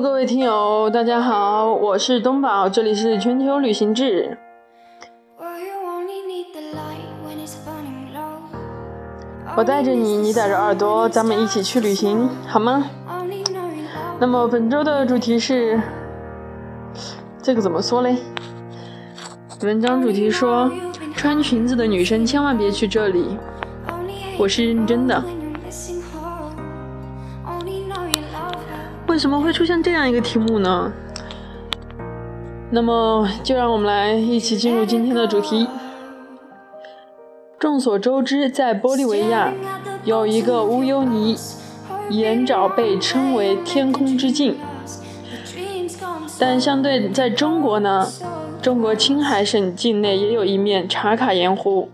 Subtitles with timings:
[0.00, 4.36] 各位听友，大家好，我是东宝，这里是全球旅行志。
[9.56, 12.84] 我带着你，你带着耳朵，咱们一起去旅行，好吗？
[14.20, 15.80] 那么本周的主题是，
[17.40, 18.18] 这个怎么说嘞？
[19.62, 20.70] 文章主题说，
[21.14, 23.38] 穿裙子的女生千万别去这里。
[24.38, 25.24] 我是认真的。
[29.16, 30.92] 为什么会出现这样一个题目呢？
[32.70, 35.66] 那么就让我们来一起进入今天的主题。
[37.58, 39.50] 众所周知，在玻利维亚
[40.04, 41.34] 有一个乌尤尼
[42.10, 44.54] 岩沼，被称为“天空之镜”。
[46.38, 48.06] 但相对在中国呢，
[48.60, 51.88] 中国青海省境内也有一面茶卡盐湖。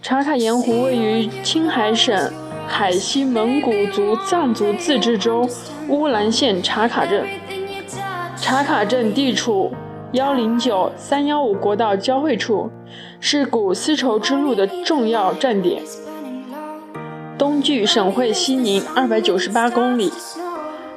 [0.00, 2.32] 茶卡盐湖位于青海省
[2.66, 5.48] 海西蒙古族藏族自治州
[5.88, 7.26] 乌兰县茶卡镇。
[8.36, 9.72] 茶卡镇地处
[10.12, 12.70] 幺零九三幺五国道交汇处。
[13.20, 15.80] 是古丝绸之路的重要站点，
[17.38, 20.12] 东距省会西宁二百九十八公里，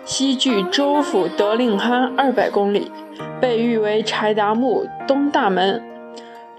[0.03, 2.91] 西距州府德令哈二百公里，
[3.39, 5.81] 被誉为柴达木东大门，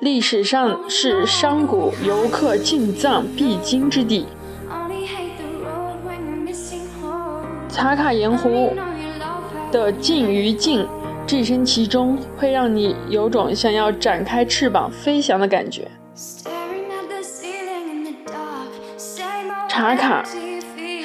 [0.00, 4.24] 历史上是商贾游客进藏必经之地。
[7.76, 8.74] 茶卡盐湖
[9.70, 10.88] 的静与静。
[11.26, 15.90] 置身其中，会让你有种想要展开翅膀飞翔的感觉。
[19.68, 20.24] 茶卡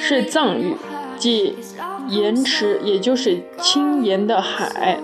[0.00, 0.74] 是藏语，
[1.18, 1.56] 即
[2.08, 4.98] 盐池，也就是青盐的海。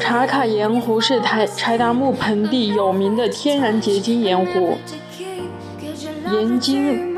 [0.00, 4.76] 茶卡盐湖是台柴达木盆地有名的天然结晶盐湖，
[6.34, 7.16] 盐晶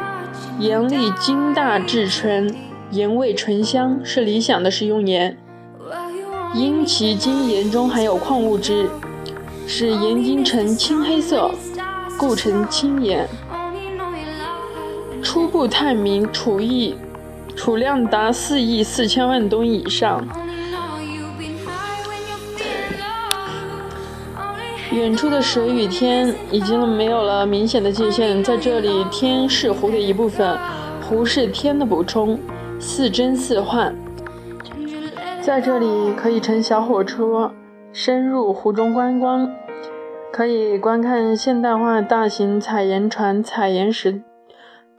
[0.58, 2.54] 盐粒晶大质纯。
[2.90, 5.36] 盐味醇香，是理想的食用盐。
[6.54, 8.88] 因其精盐中含有矿物质，
[9.66, 11.50] 使盐晶呈青黑色，
[12.18, 13.26] 故称青盐。
[15.22, 16.94] 初步探明储亿
[17.56, 20.24] 储量达四亿四千万吨以上。
[24.96, 30.58] 远处的水与天已经没有了明显的界限，在这里，天是湖的一部分，
[31.02, 32.38] 湖是天的补充。
[32.78, 33.94] 似真似幻，
[35.42, 37.52] 在这里可以乘小火车
[37.90, 39.50] 深入湖中观光，
[40.30, 44.22] 可以观看现代化大型采盐船采盐时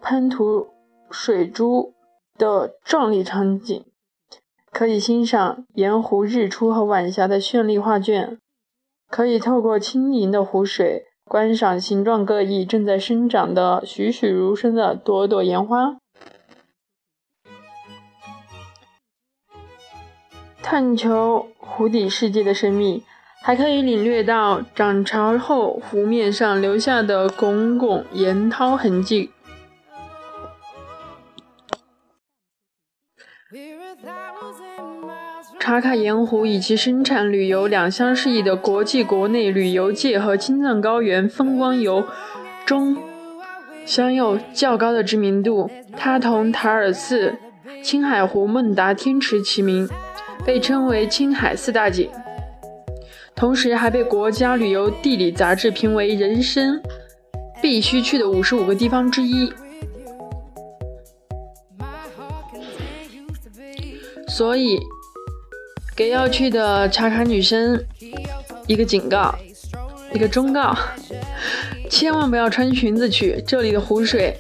[0.02, 0.70] 喷吐
[1.12, 1.94] 水珠
[2.36, 3.86] 的壮丽场景，
[4.72, 8.40] 可以欣赏盐湖日出和晚霞的绚丽画卷，
[9.10, 15.98] 可以透过轻盈的湖水观赏形状各异、正在生长的栩栩如生的朵朵岩花。
[20.62, 23.04] 探求湖底世界的神秘，
[23.42, 29.32] 还可以领略到涨潮后湖面上留下的汞汞盐涛痕迹。
[35.68, 42.06] 茶卡盐湖以其生产旅游两相适宜的国际国内旅游界和青藏高原风光游
[42.66, 42.96] 中
[43.86, 45.70] 享有较高的知名度。
[45.92, 47.36] 它同塔尔寺、
[47.84, 49.90] 青海湖、孟达天池齐名。
[50.46, 52.10] 被称为青海四大景，
[53.36, 56.82] 同时还被国家旅游地理杂志评为人生
[57.62, 59.52] 必须去的五十五个地方之一。
[64.30, 64.80] 所以，
[65.98, 67.84] 给要去的茶卡女生
[68.68, 69.34] 一个警告，
[70.14, 70.78] 一个忠告：
[71.90, 74.38] 千万不要穿裙子去，这里的湖水。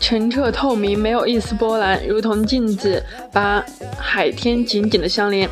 [0.00, 3.00] 澄澈透明，没有一丝波澜，如同镜子，
[3.32, 3.64] 把
[3.96, 5.48] 海天紧紧的相连。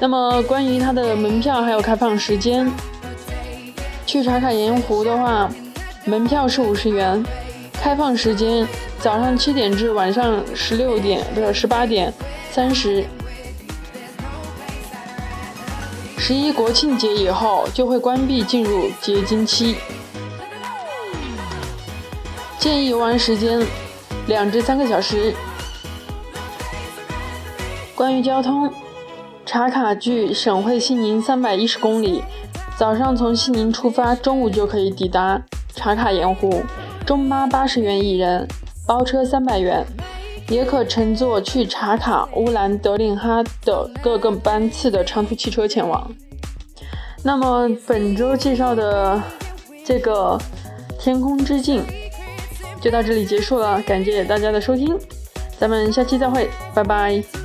[0.00, 2.66] 那么，关于它的门票还有开放时间，
[4.06, 5.50] 去茶卡盐湖的话，
[6.06, 7.22] 门票是五十元，
[7.74, 8.66] 开放时间
[8.98, 12.10] 早上七点至晚上十六点，不是十八点
[12.50, 13.04] 三十。
[16.26, 19.76] 十一国庆节以后就会关闭，进入结晶期。
[22.58, 23.60] 建议游玩时间。
[24.26, 25.34] 两至三个小时。
[27.94, 28.72] 关于交通，
[29.44, 32.24] 茶卡距省会西宁三百一十公里，
[32.78, 35.38] 早上从西宁出发，中午就可以抵达
[35.74, 36.62] 茶卡盐湖。
[37.04, 38.48] 中巴八十元一人，
[38.86, 39.84] 包车三百元，
[40.48, 46.10] 也可乘坐去茶卡、乌兰、德令哈的各个班次的长途汽车前往。
[47.22, 49.22] 那么本周介绍的
[49.84, 50.38] 这个
[50.98, 51.84] 天空之镜。
[52.80, 54.94] 就到这里结束了，感谢大家的收听，
[55.58, 57.43] 咱们下期再会，拜拜。